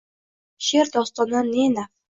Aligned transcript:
She’r, 0.69 0.91
dostondan 0.99 1.55
ne 1.57 1.71
naf 1.77 1.95